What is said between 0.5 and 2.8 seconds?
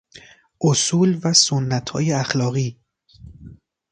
اصول و سنتهای اخلاقی